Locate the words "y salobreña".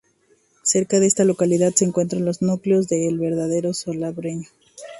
3.69-4.49